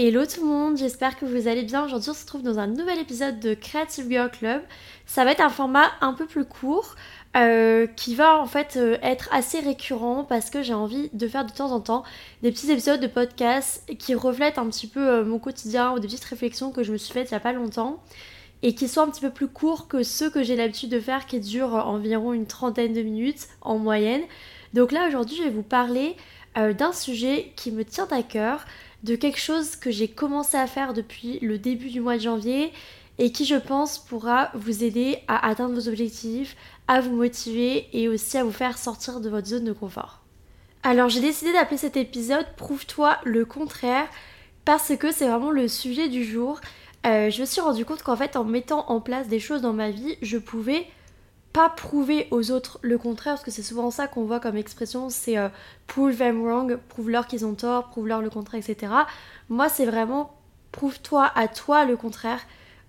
Hello 0.00 0.24
tout 0.26 0.42
le 0.42 0.46
monde, 0.46 0.76
j'espère 0.76 1.18
que 1.18 1.24
vous 1.24 1.48
allez 1.48 1.64
bien. 1.64 1.84
Aujourd'hui 1.84 2.10
on 2.10 2.14
se 2.14 2.20
retrouve 2.20 2.44
dans 2.44 2.60
un 2.60 2.68
nouvel 2.68 3.00
épisode 3.00 3.40
de 3.40 3.54
Creative 3.54 4.08
Girl 4.08 4.30
Club. 4.30 4.62
Ça 5.06 5.24
va 5.24 5.32
être 5.32 5.40
un 5.40 5.48
format 5.48 5.90
un 6.00 6.12
peu 6.12 6.24
plus 6.24 6.44
court 6.44 6.94
euh, 7.36 7.88
qui 7.96 8.14
va 8.14 8.38
en 8.38 8.46
fait 8.46 8.76
euh, 8.76 8.96
être 9.02 9.28
assez 9.32 9.58
récurrent 9.58 10.22
parce 10.22 10.50
que 10.50 10.62
j'ai 10.62 10.72
envie 10.72 11.10
de 11.14 11.26
faire 11.26 11.44
de 11.44 11.50
temps 11.50 11.72
en 11.72 11.80
temps 11.80 12.04
des 12.42 12.52
petits 12.52 12.70
épisodes 12.70 13.00
de 13.00 13.08
podcast 13.08 13.92
qui 13.98 14.14
reflètent 14.14 14.58
un 14.58 14.68
petit 14.68 14.86
peu 14.86 15.04
euh, 15.04 15.24
mon 15.24 15.40
quotidien 15.40 15.90
ou 15.90 15.98
des 15.98 16.06
petites 16.06 16.22
réflexions 16.26 16.70
que 16.70 16.84
je 16.84 16.92
me 16.92 16.96
suis 16.96 17.12
faites 17.12 17.30
il 17.30 17.34
n'y 17.34 17.38
a 17.38 17.40
pas 17.40 17.52
longtemps 17.52 18.00
et 18.62 18.76
qui 18.76 18.86
sont 18.86 19.00
un 19.00 19.10
petit 19.10 19.22
peu 19.22 19.30
plus 19.30 19.48
courts 19.48 19.88
que 19.88 20.04
ceux 20.04 20.30
que 20.30 20.44
j'ai 20.44 20.54
l'habitude 20.54 20.90
de 20.90 21.00
faire 21.00 21.26
qui 21.26 21.40
durent 21.40 21.74
environ 21.74 22.32
une 22.32 22.46
trentaine 22.46 22.92
de 22.92 23.02
minutes 23.02 23.48
en 23.62 23.78
moyenne. 23.78 24.22
Donc 24.74 24.92
là 24.92 25.08
aujourd'hui 25.08 25.34
je 25.38 25.42
vais 25.42 25.50
vous 25.50 25.64
parler 25.64 26.14
d'un 26.56 26.92
sujet 26.92 27.52
qui 27.54 27.70
me 27.70 27.84
tient 27.84 28.08
à 28.10 28.22
cœur 28.24 28.64
de 29.02 29.16
quelque 29.16 29.38
chose 29.38 29.76
que 29.76 29.90
j'ai 29.90 30.08
commencé 30.08 30.56
à 30.56 30.66
faire 30.66 30.94
depuis 30.94 31.38
le 31.40 31.58
début 31.58 31.90
du 31.90 32.00
mois 32.00 32.16
de 32.16 32.22
janvier 32.22 32.72
et 33.18 33.32
qui 33.32 33.44
je 33.44 33.56
pense 33.56 33.98
pourra 33.98 34.50
vous 34.54 34.84
aider 34.84 35.18
à 35.28 35.48
atteindre 35.48 35.74
vos 35.74 35.88
objectifs, 35.88 36.56
à 36.86 37.00
vous 37.00 37.14
motiver 37.14 37.88
et 37.92 38.08
aussi 38.08 38.38
à 38.38 38.44
vous 38.44 38.52
faire 38.52 38.78
sortir 38.78 39.20
de 39.20 39.28
votre 39.28 39.46
zone 39.46 39.64
de 39.64 39.72
confort. 39.72 40.22
Alors 40.82 41.08
j'ai 41.08 41.20
décidé 41.20 41.52
d'appeler 41.52 41.76
cet 41.76 41.96
épisode 41.96 42.46
Prouve-toi 42.56 43.18
le 43.24 43.44
contraire 43.44 44.06
parce 44.64 44.96
que 44.96 45.10
c'est 45.10 45.26
vraiment 45.26 45.50
le 45.50 45.66
sujet 45.66 46.08
du 46.08 46.24
jour. 46.24 46.60
Euh, 47.06 47.30
je 47.30 47.40
me 47.40 47.46
suis 47.46 47.60
rendu 47.60 47.84
compte 47.84 48.02
qu'en 48.02 48.16
fait 48.16 48.36
en 48.36 48.44
mettant 48.44 48.84
en 48.88 49.00
place 49.00 49.28
des 49.28 49.40
choses 49.40 49.62
dans 49.62 49.72
ma 49.72 49.90
vie, 49.90 50.16
je 50.22 50.38
pouvais 50.38 50.86
pas 51.52 51.70
prouver 51.70 52.28
aux 52.30 52.50
autres 52.50 52.78
le 52.82 52.98
contraire, 52.98 53.34
parce 53.34 53.44
que 53.44 53.50
c'est 53.50 53.62
souvent 53.62 53.90
ça 53.90 54.06
qu'on 54.06 54.24
voit 54.24 54.40
comme 54.40 54.56
expression, 54.56 55.10
c'est 55.10 55.38
euh, 55.38 55.48
prove 55.86 56.16
them 56.16 56.42
wrong, 56.42 56.78
prouve-leur 56.88 57.26
qu'ils 57.26 57.46
ont 57.46 57.54
tort, 57.54 57.88
prouve-leur 57.88 58.20
le 58.20 58.30
contraire, 58.30 58.62
etc. 58.66 58.92
Moi, 59.48 59.68
c'est 59.68 59.86
vraiment 59.86 60.34
prouve-toi 60.72 61.30
à 61.34 61.48
toi 61.48 61.84
le 61.84 61.96
contraire 61.96 62.40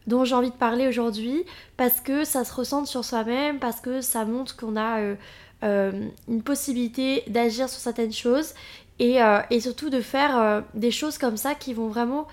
dont 0.07 0.25
j'ai 0.25 0.35
envie 0.35 0.49
de 0.49 0.55
parler 0.55 0.87
aujourd'hui, 0.87 1.45
parce 1.77 2.01
que 2.01 2.23
ça 2.23 2.43
se 2.43 2.53
ressent 2.53 2.85
sur 2.85 3.05
soi-même, 3.05 3.59
parce 3.59 3.79
que 3.79 4.01
ça 4.01 4.25
montre 4.25 4.57
qu'on 4.57 4.75
a 4.75 4.99
euh, 4.99 5.15
euh, 5.63 6.07
une 6.27 6.41
possibilité 6.41 7.23
d'agir 7.27 7.69
sur 7.69 7.79
certaines 7.79 8.13
choses, 8.13 8.53
et, 8.99 9.19
surtout 9.61 9.89
de 9.89 10.01
faire 10.01 10.63
des 10.73 10.91
choses 10.91 11.17
comme 11.17 11.37
ça 11.37 11.55
qui 11.55 11.73
vont 11.73 11.87
vraiment 11.87 12.27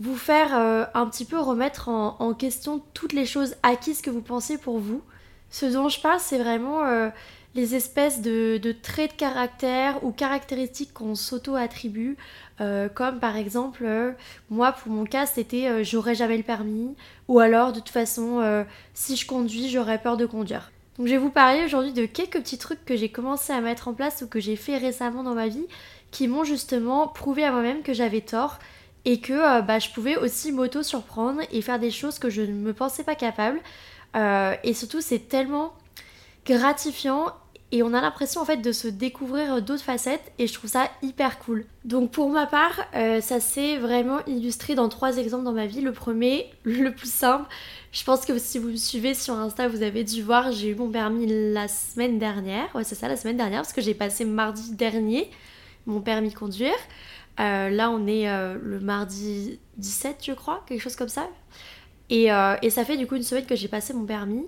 vous 0.00 0.16
faire 0.16 0.52
un 0.52 1.06
petit 1.06 1.24
peu 1.24 1.38
remettre 1.38 1.88
en 1.88 2.34
question 2.34 2.82
toutes 2.92 3.12
les 3.12 3.24
choses 3.24 3.54
acquises 3.62 4.02
que 4.02 4.10
vous 4.10 4.20
pensez 4.20 4.58
pour 4.58 4.80
vous. 4.80 5.00
Ce 5.50 5.66
dont 5.66 5.88
je 5.88 6.00
parle, 6.00 6.20
c'est 6.20 6.38
vraiment 6.38 6.84
euh, 6.84 7.08
les 7.54 7.74
espèces 7.74 8.20
de, 8.20 8.60
traits 8.82 9.12
de 9.12 9.16
caractère 9.16 10.02
ou 10.04 10.12
caractéristiques 10.12 10.92
qu'on 10.92 11.14
s'auto-attribue. 11.14 12.16
Euh, 12.60 12.88
comme 12.88 13.18
par 13.18 13.36
exemple, 13.36 13.84
euh, 13.84 14.12
moi 14.50 14.72
pour 14.72 14.92
mon 14.92 15.04
cas, 15.04 15.26
c'était 15.26 15.84
j'aurais 15.84 16.14
jamais 16.14 16.36
le 16.36 16.42
permis. 16.42 16.94
Ou 17.28 17.38
alors, 17.40 17.72
de 17.72 17.80
toute 17.80 17.88
façon, 17.88 18.64
si 18.94 19.16
je 19.16 19.26
conduis, 19.26 19.68
j'aurais 19.68 19.98
peur 19.98 20.16
de 20.16 20.26
conduire. 20.26 20.70
Donc 20.98 21.06
je 21.06 21.12
vais 21.12 21.18
vous 21.18 21.30
parler 21.30 21.64
aujourd'hui 21.64 21.92
de 21.92 22.06
quelques 22.06 22.40
petits 22.40 22.58
trucs 22.58 22.84
que 22.84 22.96
j'ai 22.96 23.08
commencé 23.08 23.52
à 23.52 23.60
mettre 23.60 23.86
en 23.86 23.94
place 23.94 24.22
ou 24.22 24.26
que 24.26 24.40
j'ai 24.40 24.56
fait 24.56 24.76
récemment 24.76 25.22
dans 25.22 25.34
ma 25.34 25.46
vie 25.46 25.66
qui 26.10 26.26
m'ont 26.26 26.42
justement 26.42 27.06
prouvé 27.06 27.44
à 27.44 27.52
moi-même 27.52 27.82
que 27.82 27.92
j'avais 27.92 28.22
tort 28.22 28.58
et 29.04 29.20
que 29.20 29.60
bah, 29.62 29.78
je 29.78 29.90
pouvais 29.90 30.16
aussi 30.16 30.50
m'auto-surprendre 30.50 31.40
et 31.52 31.62
faire 31.62 31.78
des 31.78 31.92
choses 31.92 32.18
que 32.18 32.30
je 32.30 32.42
ne 32.42 32.52
me 32.52 32.72
pensais 32.72 33.04
pas 33.04 33.14
capable. 33.14 33.60
Euh, 34.16 34.54
et 34.62 34.74
surtout, 34.74 35.00
c'est 35.00 35.28
tellement 35.28 35.72
gratifiant 36.46 37.26
et 37.70 37.82
on 37.82 37.92
a 37.92 38.00
l'impression 38.00 38.40
en 38.40 38.46
fait 38.46 38.56
de 38.56 38.72
se 38.72 38.88
découvrir 38.88 39.60
d'autres 39.60 39.82
facettes 39.82 40.32
et 40.38 40.46
je 40.46 40.54
trouve 40.54 40.70
ça 40.70 40.90
hyper 41.02 41.38
cool. 41.38 41.66
Donc 41.84 42.10
pour 42.10 42.30
ma 42.30 42.46
part, 42.46 42.86
euh, 42.94 43.20
ça 43.20 43.40
s'est 43.40 43.76
vraiment 43.76 44.24
illustré 44.26 44.74
dans 44.74 44.88
trois 44.88 45.18
exemples 45.18 45.44
dans 45.44 45.52
ma 45.52 45.66
vie. 45.66 45.82
Le 45.82 45.92
premier, 45.92 46.50
le 46.64 46.94
plus 46.94 47.12
simple, 47.12 47.44
je 47.92 48.02
pense 48.04 48.24
que 48.24 48.38
si 48.38 48.58
vous 48.58 48.68
me 48.68 48.76
suivez 48.76 49.12
sur 49.12 49.34
Insta, 49.34 49.68
vous 49.68 49.82
avez 49.82 50.02
dû 50.02 50.22
voir, 50.22 50.50
j'ai 50.50 50.70
eu 50.70 50.74
mon 50.74 50.88
permis 50.88 51.26
la 51.52 51.68
semaine 51.68 52.18
dernière. 52.18 52.74
Ouais, 52.74 52.84
c'est 52.84 52.94
ça, 52.94 53.06
la 53.06 53.16
semaine 53.16 53.36
dernière, 53.36 53.60
parce 53.60 53.74
que 53.74 53.82
j'ai 53.82 53.94
passé 53.94 54.24
mardi 54.24 54.72
dernier 54.72 55.30
mon 55.86 56.00
permis 56.00 56.32
conduire. 56.32 56.76
Euh, 57.40 57.70
là, 57.70 57.90
on 57.90 58.06
est 58.06 58.26
le 58.26 58.80
mardi 58.80 59.58
17, 59.76 60.18
je 60.22 60.32
crois, 60.32 60.62
quelque 60.66 60.82
chose 60.82 60.96
comme 60.96 61.08
ça. 61.08 61.28
Euh, 62.10 62.56
et, 62.62 62.70
ça 62.70 62.84
fait 62.84 62.96
du 62.96 63.06
coup 63.06 63.16
une 63.16 63.22
semaine 63.22 63.46
que 63.46 63.56
j'ai 63.56 63.68
passé 63.68 63.92
mon 63.92 64.04
permis. 64.04 64.46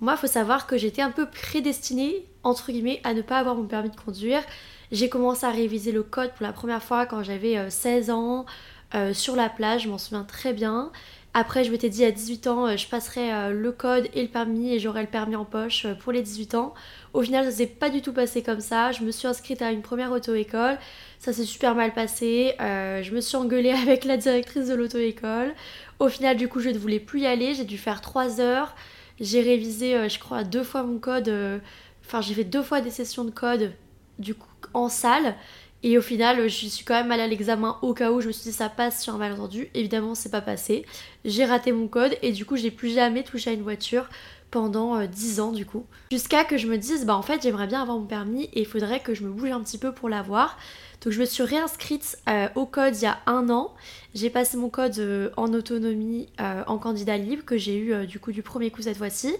Moi, 0.00 0.14
il 0.14 0.18
faut 0.18 0.26
savoir 0.26 0.66
que 0.66 0.76
j'étais 0.76 1.02
un 1.02 1.10
peu 1.10 1.26
prédestinée, 1.26 2.26
entre 2.42 2.72
guillemets, 2.72 3.00
à 3.04 3.14
ne 3.14 3.22
pas 3.22 3.38
avoir 3.38 3.54
mon 3.54 3.66
permis 3.66 3.90
de 3.90 3.96
conduire. 3.96 4.42
J'ai 4.90 5.08
commencé 5.08 5.46
à 5.46 5.50
réviser 5.50 5.92
le 5.92 6.02
code 6.02 6.32
pour 6.32 6.44
la 6.44 6.52
première 6.52 6.82
fois 6.82 7.06
quand 7.06 7.22
j'avais 7.22 7.70
16 7.70 8.10
euh, 8.10 8.12
ans, 8.12 8.46
euh, 8.94 9.14
sur 9.14 9.36
la 9.36 9.48
plage, 9.48 9.84
je 9.84 9.88
m'en 9.88 9.98
souviens 9.98 10.24
très 10.24 10.52
bien. 10.52 10.90
Après, 11.34 11.64
je 11.64 11.70
m'étais 11.70 11.88
dit 11.88 12.04
à 12.04 12.10
18 12.10 12.46
ans, 12.46 12.76
je 12.76 12.86
passerai 12.86 13.52
le 13.54 13.72
code 13.72 14.06
et 14.12 14.20
le 14.20 14.28
permis 14.28 14.74
et 14.74 14.78
j'aurai 14.78 15.00
le 15.00 15.08
permis 15.08 15.34
en 15.34 15.46
poche 15.46 15.86
pour 16.00 16.12
les 16.12 16.20
18 16.20 16.54
ans. 16.56 16.74
Au 17.14 17.22
final, 17.22 17.46
ça 17.46 17.50
s'est 17.50 17.66
pas 17.66 17.88
du 17.88 18.02
tout 18.02 18.12
passé 18.12 18.42
comme 18.42 18.60
ça. 18.60 18.92
Je 18.92 19.02
me 19.02 19.10
suis 19.10 19.26
inscrite 19.26 19.62
à 19.62 19.70
une 19.70 19.80
première 19.80 20.12
auto-école. 20.12 20.76
Ça 21.18 21.32
s'est 21.32 21.46
super 21.46 21.74
mal 21.74 21.94
passé. 21.94 22.54
je 22.58 23.14
me 23.14 23.22
suis 23.22 23.36
engueulée 23.36 23.70
avec 23.82 24.04
la 24.04 24.18
directrice 24.18 24.68
de 24.68 24.74
l'auto-école. 24.74 25.54
Au 26.00 26.08
final, 26.08 26.36
du 26.36 26.48
coup, 26.48 26.60
je 26.60 26.68
ne 26.68 26.78
voulais 26.78 27.00
plus 27.00 27.20
y 27.20 27.26
aller. 27.26 27.54
J'ai 27.54 27.64
dû 27.64 27.78
faire 27.78 28.02
3 28.02 28.40
heures. 28.40 28.74
J'ai 29.20 29.40
révisé, 29.40 29.94
euh, 29.94 30.08
je 30.08 30.18
crois, 30.18 30.42
deux 30.42 30.64
fois 30.64 30.82
mon 30.82 30.98
code. 30.98 31.28
Euh, 31.28 31.58
enfin, 32.04 32.20
j'ai 32.20 32.34
fait 32.34 32.44
deux 32.44 32.62
fois 32.62 32.80
des 32.80 32.90
sessions 32.90 33.24
de 33.24 33.30
code, 33.30 33.72
du 34.18 34.34
coup, 34.34 34.48
en 34.74 34.88
salle. 34.88 35.36
Et 35.82 35.98
au 35.98 36.02
final, 36.02 36.48
je 36.48 36.66
suis 36.66 36.84
quand 36.84 36.94
même 36.94 37.10
allée 37.10 37.22
à 37.22 37.26
l'examen 37.26 37.78
au 37.82 37.92
cas 37.92 38.12
où 38.12 38.20
je 38.20 38.28
me 38.28 38.32
suis 38.32 38.50
dit 38.50 38.56
ça 38.56 38.68
passe 38.68 39.02
sur 39.02 39.14
un 39.14 39.18
malentendu. 39.18 39.68
Évidemment, 39.74 40.14
c'est 40.14 40.30
pas 40.30 40.40
passé. 40.40 40.86
J'ai 41.24 41.44
raté 41.44 41.72
mon 41.72 41.88
code 41.88 42.16
et 42.22 42.32
du 42.32 42.44
coup, 42.44 42.56
j'ai 42.56 42.70
plus 42.70 42.90
jamais 42.90 43.24
touché 43.24 43.50
à 43.50 43.52
une 43.52 43.62
voiture 43.62 44.08
pendant 44.52 45.04
10 45.04 45.38
euh, 45.38 45.42
ans 45.42 45.50
du 45.50 45.66
coup. 45.66 45.84
Jusqu'à 46.12 46.44
que 46.44 46.56
je 46.56 46.68
me 46.68 46.78
dise, 46.78 47.04
bah 47.04 47.16
en 47.16 47.22
fait, 47.22 47.42
j'aimerais 47.42 47.66
bien 47.66 47.82
avoir 47.82 47.98
mon 47.98 48.06
permis 48.06 48.44
et 48.52 48.60
il 48.60 48.66
faudrait 48.66 49.00
que 49.00 49.14
je 49.14 49.24
me 49.24 49.30
bouge 49.30 49.50
un 49.50 49.60
petit 49.60 49.78
peu 49.78 49.92
pour 49.92 50.08
l'avoir. 50.08 50.56
Donc 51.02 51.12
je 51.12 51.18
me 51.18 51.24
suis 51.24 51.42
réinscrite 51.42 52.16
euh, 52.28 52.46
au 52.54 52.64
code 52.64 52.96
il 52.96 53.02
y 53.02 53.06
a 53.06 53.18
un 53.26 53.50
an. 53.50 53.74
J'ai 54.14 54.30
passé 54.30 54.56
mon 54.56 54.68
code 54.68 54.96
euh, 55.00 55.30
en 55.36 55.52
autonomie 55.52 56.28
en 56.38 56.78
candidat 56.78 57.16
libre 57.16 57.44
que 57.44 57.56
j'ai 57.56 57.76
eu 57.76 58.06
du 58.06 58.20
coup 58.20 58.30
du 58.30 58.42
premier 58.42 58.70
coup 58.70 58.82
cette 58.82 58.98
fois-ci. 58.98 59.34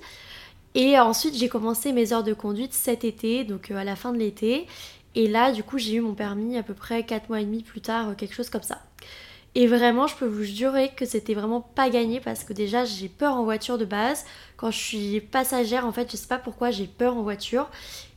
Et 0.74 0.98
ensuite 0.98 1.34
j'ai 1.36 1.48
commencé 1.48 1.92
mes 1.92 2.12
heures 2.12 2.24
de 2.24 2.32
conduite 2.32 2.72
cet 2.72 3.04
été, 3.04 3.44
donc 3.44 3.70
à 3.70 3.84
la 3.84 3.94
fin 3.94 4.12
de 4.12 4.18
l'été. 4.18 4.66
Et 5.14 5.28
là 5.28 5.52
du 5.52 5.62
coup 5.62 5.78
j'ai 5.78 5.94
eu 5.94 6.00
mon 6.00 6.14
permis 6.14 6.56
à 6.56 6.62
peu 6.62 6.74
près 6.74 7.04
4 7.04 7.28
mois 7.28 7.40
et 7.40 7.44
demi 7.44 7.62
plus 7.62 7.80
tard, 7.80 8.16
quelque 8.16 8.34
chose 8.34 8.50
comme 8.50 8.62
ça. 8.62 8.82
Et 9.54 9.66
vraiment, 9.66 10.06
je 10.06 10.16
peux 10.16 10.26
vous 10.26 10.44
jurer 10.44 10.92
que 10.96 11.04
c'était 11.04 11.34
vraiment 11.34 11.60
pas 11.60 11.90
gagné 11.90 12.20
parce 12.20 12.42
que 12.44 12.54
déjà 12.54 12.84
j'ai 12.84 13.08
peur 13.08 13.34
en 13.34 13.44
voiture 13.44 13.76
de 13.76 13.84
base. 13.84 14.24
Quand 14.56 14.70
je 14.70 14.78
suis 14.78 15.20
passagère, 15.20 15.86
en 15.86 15.92
fait, 15.92 16.10
je 16.10 16.16
sais 16.16 16.26
pas 16.26 16.38
pourquoi 16.38 16.70
j'ai 16.70 16.86
peur 16.86 17.16
en 17.16 17.22
voiture. 17.22 17.68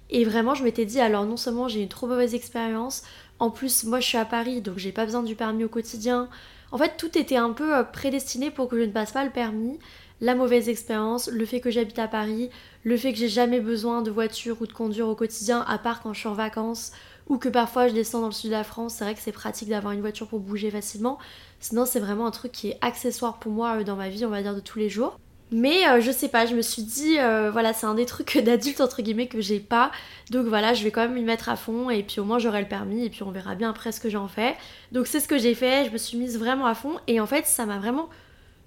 Et 0.10 0.24
vraiment, 0.24 0.56
je 0.56 0.64
m'étais 0.64 0.86
dit, 0.86 1.02
alors 1.02 1.26
non 1.26 1.36
seulement 1.36 1.68
j'ai 1.68 1.82
une 1.82 1.90
trop 1.90 2.08
mauvaise 2.08 2.36
expérience, 2.36 3.04
en 3.40 3.50
plus, 3.50 3.84
moi 3.84 4.00
je 4.00 4.08
suis 4.08 4.18
à 4.18 4.26
Paris, 4.26 4.62
donc 4.62 4.78
j'ai 4.78 4.92
pas 4.92 5.06
besoin 5.06 5.24
du 5.24 5.36
permis 5.36 5.66
au 5.66 5.70
quotidien. 5.70 6.30
En 6.72 6.78
fait, 6.78 6.94
tout 6.98 7.18
était 7.18 7.36
un 7.36 7.52
peu 7.52 7.76
euh, 7.76 7.84
prédestiné 7.84 8.52
pour 8.52 8.70
que 8.70 8.78
je 8.78 8.84
ne 8.84 8.92
passe 8.92 9.12
pas 9.12 9.26
le 9.26 9.32
permis. 9.32 9.78
La 10.22 10.34
mauvaise 10.34 10.70
expérience, 10.70 11.28
le 11.28 11.46
fait 11.46 11.59
que 11.59 11.70
j'habite 11.70 12.00
à 12.00 12.08
Paris, 12.08 12.50
le 12.84 12.96
fait 12.96 13.12
que 13.12 13.20
j'ai 13.20 13.28
jamais 13.28 13.59
besoin 13.59 14.02
de 14.02 14.09
voiture 14.09 14.58
ou 14.62 14.68
de 14.68 14.72
conduire 14.72 15.09
au 15.09 15.16
quotidien, 15.16 15.66
à 15.68 15.78
part 15.78 16.02
quand 16.02 16.14
je 16.14 16.20
suis 16.20 16.30
en 16.30 16.34
vacances, 16.34 16.94
ou 17.28 17.38
que 17.38 17.50
parfois 17.50 17.88
je 17.88 17.94
descends 17.94 18.22
dans 18.22 18.28
le 18.28 18.31
sud 18.31 18.52
de 18.52 18.56
la 18.56 18.64
France, 18.64 18.96
c'est 18.96 19.03
vrai 19.03 19.14
que 19.14 19.20
c'est 19.20 19.31
pratique 19.31 19.70
d'avoir 19.70 19.94
une 19.94 20.02
voiture 20.02 20.28
pour 20.28 20.40
bouger 20.40 20.72
facilement. 20.72 21.18
Sinon, 21.59 21.86
c'est 21.86 22.00
vraiment 22.00 22.28
un 22.28 22.31
truc 22.31 22.52
qui 22.52 22.70
est 22.70 22.78
accessoire 22.81 23.40
pour 23.40 23.52
moi 23.52 23.80
euh, 23.80 23.84
dans 23.84 23.96
ma 23.96 24.09
vie, 24.09 24.26
on 24.26 24.30
va 24.30 24.42
dire, 24.42 24.56
de 24.56 24.59
tous 24.62 24.80
les 24.80 24.90
jours. 24.90 25.20
Mais 25.52 25.88
euh, 25.88 26.02
je 26.02 26.12
sais 26.12 26.28
pas, 26.28 26.46
je 26.46 26.56
me 26.56 26.62
suis 26.62 26.82
dit, 26.82 27.20
euh, 27.20 27.52
voilà, 27.52 27.74
c'est 27.74 27.86
un 27.86 27.94
des 27.94 28.06
trucs 28.06 28.38
d'adulte 28.44 28.82
entre 28.82 29.02
guillemets 29.02 29.28
que 29.28 29.42
j'ai 29.42 29.59
pas. 29.59 29.92
Donc 30.32 30.47
voilà, 30.47 30.74
je 30.74 30.84
vais 30.84 30.92
quand 30.92 31.02
même 31.02 31.18
y 31.18 31.24
mettre 31.24 31.50
à 31.50 31.56
fond 31.56 31.90
et 31.90 32.03
puis 32.03 32.20
au 32.20 32.26
moins 32.26 32.40
j'aurai 32.40 32.62
le 32.62 32.68
permis 32.68 33.06
et 33.06 33.09
puis 33.09 33.24
on 33.24 33.32
verra 33.32 33.56
bien 33.56 33.70
après 33.70 33.92
ce 33.92 34.00
que 34.00 34.09
j'en 34.09 34.28
fais. 34.28 34.56
Donc 34.92 35.08
c'est 35.08 35.20
ce 35.20 35.28
que 35.28 35.38
j'ai 35.38 35.53
fait, 35.53 35.86
je 35.86 35.92
me 35.92 35.97
suis 35.97 36.18
mise 36.18 36.40
vraiment 36.40 36.66
à 36.66 36.74
fond 36.74 36.96
et 37.08 37.20
en 37.20 37.28
fait 37.28 37.46
ça 37.46 37.66
m'a 37.66 37.78
vraiment 37.78 38.09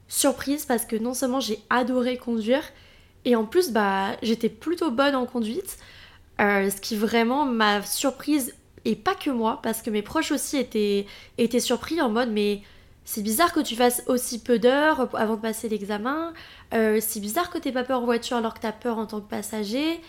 surprise 0.09 0.65
parce 0.65 0.85
que 0.85 0.97
non 0.97 1.15
seulement 1.15 1.41
j'ai 1.41 1.61
adoré 1.71 2.17
conduire 2.17 2.63
et 3.25 3.37
en 3.37 3.45
plus 3.45 3.71
bah 3.71 4.17
j'étais 4.23 4.49
plutôt 4.49 4.91
bonne 4.91 5.15
en 5.15 5.27
conduite. 5.27 5.79
Euh, 6.41 6.71
ce 6.71 6.81
qui 6.81 6.97
vraiment 6.97 7.45
m'a 7.45 7.83
surprise 7.83 8.55
et 8.85 8.95
pas 8.95 9.15
que 9.15 9.31
moi 9.31 9.61
parce 9.63 9.83
que 9.83 9.91
mes 9.91 10.03
proches 10.03 10.31
aussi 10.31 10.57
étaient, 10.57 11.07
étaient 11.37 11.61
surpris 11.61 12.01
en 12.01 12.11
mode 12.11 12.31
mais 12.31 12.63
c'est 13.05 13.23
bizarre 13.23 13.53
que 13.53 13.61
tu 13.61 13.75
fasses 13.75 14.03
aussi 14.07 14.43
peu 14.43 14.59
d'heures 14.59 15.09
avant 15.15 15.37
de 15.37 15.41
passer 15.41 15.69
l'examen. 15.69 16.33
Euh, 16.75 16.99
c'est 17.01 17.21
bizarre 17.21 17.51
que 17.51 17.59
t'aies 17.59 17.73
pas 17.73 17.83
peur 17.83 18.03
en 18.03 18.05
voiture 18.05 18.37
alors 18.37 18.55
que 18.55 18.61
t'as 18.61 18.73
peur 18.73 18.99
en 18.99 19.07
tant 19.07 19.21
que 19.21 19.29
passager. 19.29 20.01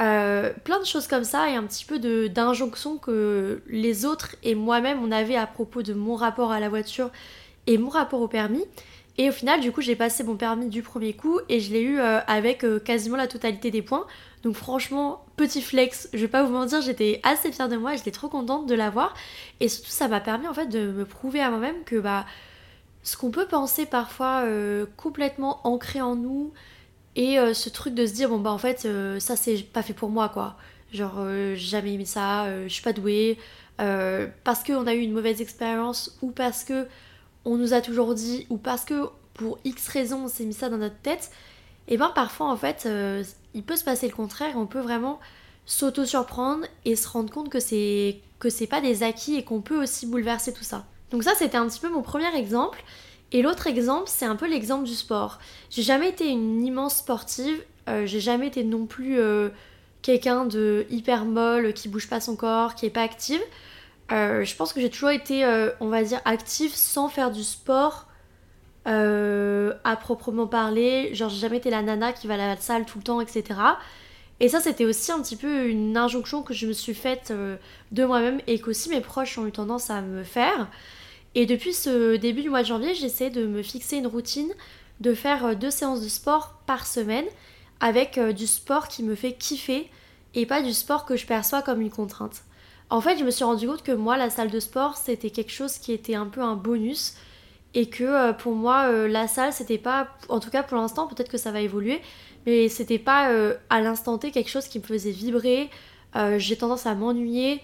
Euh, 0.00 0.52
plein 0.64 0.80
de 0.80 0.84
choses 0.84 1.06
comme 1.06 1.24
ça 1.24 1.50
et 1.50 1.56
un 1.56 1.62
petit 1.64 1.84
peu 1.84 1.98
d'injonction 2.28 2.96
que 2.96 3.62
les 3.66 4.06
autres 4.06 4.34
et 4.42 4.54
moi-même 4.54 5.02
on 5.02 5.12
avait 5.12 5.36
à 5.36 5.46
propos 5.46 5.82
de 5.82 5.92
mon 5.92 6.14
rapport 6.14 6.52
à 6.52 6.60
la 6.60 6.68
voiture 6.70 7.10
et 7.66 7.78
mon 7.78 7.88
rapport 7.88 8.20
au 8.20 8.28
permis. 8.28 8.64
Et 9.20 9.28
au 9.28 9.32
final, 9.32 9.60
du 9.60 9.70
coup, 9.70 9.82
j'ai 9.82 9.96
passé 9.96 10.24
mon 10.24 10.34
permis 10.34 10.70
du 10.70 10.80
premier 10.80 11.12
coup 11.12 11.40
et 11.50 11.60
je 11.60 11.74
l'ai 11.74 11.82
eu 11.82 12.00
euh, 12.00 12.20
avec 12.26 12.64
euh, 12.64 12.78
quasiment 12.78 13.18
la 13.18 13.26
totalité 13.26 13.70
des 13.70 13.82
points. 13.82 14.06
Donc 14.42 14.54
franchement, 14.54 15.26
petit 15.36 15.60
flex, 15.60 16.08
je 16.14 16.20
vais 16.20 16.28
pas 16.28 16.42
vous 16.42 16.54
mentir, 16.54 16.80
j'étais 16.80 17.20
assez 17.22 17.52
fière 17.52 17.68
de 17.68 17.76
moi, 17.76 17.94
j'étais 17.96 18.12
trop 18.12 18.30
contente 18.30 18.64
de 18.64 18.74
l'avoir. 18.74 19.12
Et 19.60 19.68
surtout, 19.68 19.90
ça 19.90 20.08
m'a 20.08 20.20
permis 20.20 20.48
en 20.48 20.54
fait 20.54 20.68
de 20.68 20.90
me 20.90 21.04
prouver 21.04 21.40
à 21.42 21.50
moi-même 21.50 21.84
que 21.84 21.96
bah, 21.96 22.24
ce 23.02 23.18
qu'on 23.18 23.30
peut 23.30 23.44
penser 23.44 23.84
parfois 23.84 24.44
euh, 24.46 24.86
complètement 24.96 25.60
ancré 25.64 26.00
en 26.00 26.16
nous 26.16 26.54
et 27.14 27.36
ce 27.52 27.68
truc 27.68 27.92
de 27.92 28.06
se 28.06 28.14
dire, 28.14 28.30
bon 28.30 28.38
bah 28.38 28.52
en 28.52 28.56
fait, 28.56 28.88
ça 29.18 29.36
c'est 29.36 29.58
pas 29.64 29.82
fait 29.82 29.92
pour 29.92 30.08
moi 30.08 30.30
quoi. 30.30 30.56
Genre, 30.92 31.26
j'ai 31.28 31.56
jamais 31.56 31.92
aimé 31.92 32.04
ça, 32.06 32.46
je 32.62 32.72
suis 32.72 32.84
pas 32.84 32.92
douée, 32.92 33.36
parce 33.76 34.62
qu'on 34.64 34.86
a 34.86 34.94
eu 34.94 35.00
une 35.00 35.12
mauvaise 35.12 35.42
expérience 35.42 36.16
ou 36.22 36.30
parce 36.30 36.62
que 36.62 36.86
on 37.44 37.56
nous 37.56 37.74
a 37.74 37.80
toujours 37.80 38.14
dit, 38.14 38.46
ou 38.50 38.56
parce 38.56 38.84
que 38.84 39.08
pour 39.34 39.58
X 39.64 39.88
raisons 39.88 40.24
on 40.24 40.28
s'est 40.28 40.44
mis 40.44 40.54
ça 40.54 40.68
dans 40.68 40.78
notre 40.78 41.00
tête, 41.00 41.30
et 41.88 41.96
ben 41.96 42.12
parfois 42.14 42.48
en 42.48 42.56
fait 42.56 42.84
euh, 42.86 43.24
il 43.54 43.62
peut 43.62 43.76
se 43.76 43.84
passer 43.84 44.06
le 44.08 44.14
contraire, 44.14 44.54
on 44.56 44.66
peut 44.66 44.80
vraiment 44.80 45.18
s'auto-surprendre 45.66 46.66
et 46.84 46.96
se 46.96 47.08
rendre 47.08 47.32
compte 47.32 47.48
que 47.48 47.60
c'est 47.60 48.20
que 48.38 48.50
c'est 48.50 48.66
pas 48.66 48.80
des 48.80 49.02
acquis 49.02 49.36
et 49.36 49.44
qu'on 49.44 49.60
peut 49.60 49.80
aussi 49.80 50.06
bouleverser 50.06 50.52
tout 50.52 50.64
ça. 50.64 50.86
Donc 51.10 51.22
ça 51.24 51.32
c'était 51.36 51.56
un 51.56 51.66
petit 51.68 51.80
peu 51.80 51.88
mon 51.88 52.02
premier 52.02 52.34
exemple. 52.36 52.82
Et 53.32 53.42
l'autre 53.42 53.68
exemple, 53.68 54.04
c'est 54.06 54.24
un 54.24 54.34
peu 54.34 54.48
l'exemple 54.48 54.84
du 54.84 54.94
sport. 54.94 55.38
J'ai 55.70 55.82
jamais 55.82 56.08
été 56.08 56.28
une 56.28 56.64
immense 56.64 56.96
sportive, 56.96 57.62
euh, 57.88 58.04
j'ai 58.04 58.20
jamais 58.20 58.48
été 58.48 58.64
non 58.64 58.86
plus 58.86 59.20
euh, 59.20 59.50
quelqu'un 60.02 60.46
de 60.46 60.84
hyper 60.90 61.24
molle, 61.24 61.72
qui 61.72 61.88
bouge 61.88 62.08
pas 62.08 62.20
son 62.20 62.34
corps, 62.34 62.74
qui 62.74 62.86
est 62.86 62.90
pas 62.90 63.02
active. 63.02 63.40
Euh, 64.12 64.44
je 64.44 64.56
pense 64.56 64.72
que 64.72 64.80
j'ai 64.80 64.90
toujours 64.90 65.10
été, 65.10 65.44
euh, 65.44 65.70
on 65.80 65.88
va 65.88 66.02
dire, 66.02 66.20
active 66.24 66.74
sans 66.74 67.08
faire 67.08 67.30
du 67.30 67.44
sport 67.44 68.06
euh, 68.88 69.72
à 69.84 69.96
proprement 69.96 70.46
parler. 70.46 71.14
Genre, 71.14 71.28
j'ai 71.28 71.40
jamais 71.40 71.58
été 71.58 71.70
la 71.70 71.82
nana 71.82 72.12
qui 72.12 72.26
va 72.26 72.34
à 72.34 72.36
la 72.36 72.56
salle 72.56 72.84
tout 72.86 72.98
le 72.98 73.04
temps, 73.04 73.20
etc. 73.20 73.60
Et 74.40 74.48
ça, 74.48 74.60
c'était 74.60 74.84
aussi 74.84 75.12
un 75.12 75.20
petit 75.20 75.36
peu 75.36 75.68
une 75.68 75.96
injonction 75.96 76.42
que 76.42 76.54
je 76.54 76.66
me 76.66 76.72
suis 76.72 76.94
faite 76.94 77.32
de 77.92 78.04
moi-même 78.04 78.40
et 78.46 78.58
qu'aussi 78.58 78.88
mes 78.88 79.02
proches 79.02 79.36
ont 79.38 79.46
eu 79.46 79.52
tendance 79.52 79.90
à 79.90 80.00
me 80.00 80.24
faire. 80.24 80.68
Et 81.34 81.46
depuis 81.46 81.74
ce 81.74 82.16
début 82.16 82.42
du 82.42 82.50
mois 82.50 82.62
de 82.62 82.66
janvier, 82.66 82.94
j'essaie 82.94 83.30
de 83.30 83.46
me 83.46 83.62
fixer 83.62 83.98
une 83.98 84.06
routine 84.06 84.52
de 85.00 85.14
faire 85.14 85.54
deux 85.56 85.70
séances 85.70 86.00
de 86.00 86.08
sport 86.08 86.54
par 86.66 86.86
semaine 86.86 87.26
avec 87.80 88.18
du 88.18 88.46
sport 88.46 88.88
qui 88.88 89.02
me 89.02 89.14
fait 89.14 89.34
kiffer 89.34 89.90
et 90.34 90.46
pas 90.46 90.62
du 90.62 90.72
sport 90.72 91.04
que 91.04 91.16
je 91.16 91.26
perçois 91.26 91.60
comme 91.60 91.82
une 91.82 91.90
contrainte. 91.90 92.42
En 92.90 93.00
fait, 93.00 93.16
je 93.16 93.24
me 93.24 93.30
suis 93.30 93.44
rendu 93.44 93.68
compte 93.68 93.82
que 93.84 93.92
moi, 93.92 94.16
la 94.16 94.30
salle 94.30 94.50
de 94.50 94.58
sport, 94.58 94.96
c'était 94.96 95.30
quelque 95.30 95.52
chose 95.52 95.78
qui 95.78 95.92
était 95.92 96.16
un 96.16 96.26
peu 96.26 96.42
un 96.42 96.56
bonus. 96.56 97.14
Et 97.72 97.88
que 97.88 98.02
euh, 98.02 98.32
pour 98.32 98.54
moi, 98.54 98.86
euh, 98.88 99.06
la 99.06 99.28
salle, 99.28 99.52
c'était 99.52 99.78
pas, 99.78 100.08
en 100.28 100.40
tout 100.40 100.50
cas 100.50 100.64
pour 100.64 100.76
l'instant, 100.76 101.06
peut-être 101.06 101.30
que 101.30 101.38
ça 101.38 101.52
va 101.52 101.60
évoluer, 101.60 102.00
mais 102.46 102.68
c'était 102.68 102.98
pas 102.98 103.30
euh, 103.30 103.54
à 103.70 103.80
l'instant 103.80 104.18
T 104.18 104.32
quelque 104.32 104.50
chose 104.50 104.66
qui 104.66 104.80
me 104.80 104.84
faisait 104.84 105.12
vibrer. 105.12 105.70
J'ai 106.38 106.56
tendance 106.56 106.86
à 106.86 106.94
m'ennuyer. 106.96 107.60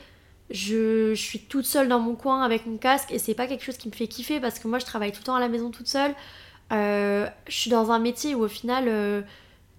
Je, 0.50 1.12
je, 1.14 1.20
suis 1.20 1.40
toute 1.40 1.66
seule 1.66 1.88
dans 1.88 1.98
mon 1.98 2.14
coin 2.14 2.42
avec 2.44 2.66
mon 2.66 2.76
casque 2.76 3.10
et 3.10 3.18
c'est 3.18 3.34
pas 3.34 3.48
quelque 3.48 3.64
chose 3.64 3.76
qui 3.76 3.88
me 3.88 3.92
fait 3.92 4.06
kiffer 4.06 4.38
parce 4.38 4.60
que 4.60 4.68
moi, 4.68 4.78
je 4.78 4.84
travaille 4.84 5.10
tout 5.10 5.18
le 5.22 5.24
temps 5.24 5.34
à 5.34 5.40
la 5.40 5.48
maison 5.48 5.70
toute 5.70 5.88
seule. 5.88 6.14
je 6.70 7.28
suis 7.48 7.70
dans 7.70 7.90
un 7.90 7.98
métier 7.98 8.36
où 8.36 8.44
au 8.44 8.48
final 8.48 9.24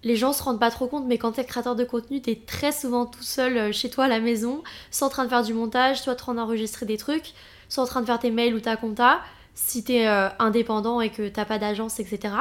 les 0.04 0.16
gens 0.16 0.32
se 0.32 0.42
rendent 0.42 0.60
pas 0.60 0.70
trop 0.70 0.86
compte, 0.86 1.06
mais 1.06 1.18
quand 1.18 1.32
t'es 1.32 1.44
créateur 1.44 1.74
de 1.74 1.84
contenu, 1.84 2.20
t'es 2.20 2.40
très 2.46 2.72
souvent 2.72 3.06
tout 3.06 3.22
seul 3.22 3.56
euh, 3.56 3.72
chez 3.72 3.90
toi 3.90 4.04
à 4.04 4.08
la 4.08 4.20
maison, 4.20 4.62
soit 4.90 5.08
en 5.08 5.10
train 5.10 5.24
de 5.24 5.28
faire 5.28 5.42
du 5.42 5.54
montage, 5.54 6.00
soit 6.00 6.12
en 6.12 6.16
train 6.16 6.34
d'enregistrer 6.34 6.86
des 6.86 6.96
trucs, 6.96 7.32
soit 7.68 7.82
en 7.82 7.86
train 7.86 8.00
de 8.00 8.06
faire 8.06 8.18
tes 8.18 8.30
mails 8.30 8.54
ou 8.54 8.60
ta 8.60 8.76
compta, 8.76 9.20
si 9.54 9.82
t'es 9.82 10.06
euh, 10.06 10.28
indépendant 10.38 11.00
et 11.00 11.10
que 11.10 11.28
t'as 11.28 11.44
pas 11.44 11.58
d'agence, 11.58 11.98
etc. 11.98 12.34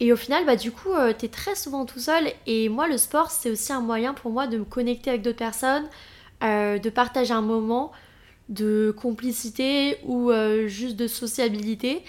Et 0.00 0.12
au 0.12 0.16
final, 0.16 0.46
bah 0.46 0.56
du 0.56 0.72
coup, 0.72 0.92
euh, 0.92 1.12
t'es 1.12 1.28
très 1.28 1.54
souvent 1.54 1.84
tout 1.84 1.98
seul. 1.98 2.32
Et 2.46 2.70
moi, 2.70 2.88
le 2.88 2.96
sport, 2.96 3.30
c'est 3.30 3.50
aussi 3.50 3.72
un 3.72 3.80
moyen 3.80 4.14
pour 4.14 4.30
moi 4.30 4.46
de 4.46 4.56
me 4.56 4.64
connecter 4.64 5.10
avec 5.10 5.22
d'autres 5.22 5.36
personnes, 5.36 5.86
de 6.42 6.88
partager 6.88 7.34
un 7.34 7.42
moment 7.42 7.92
de 8.48 8.94
complicité 8.96 9.98
ou 10.04 10.32
juste 10.68 10.96
de 10.96 11.06
sociabilité. 11.06 12.02